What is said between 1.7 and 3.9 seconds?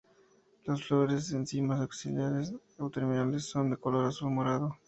axilares o terminales, son de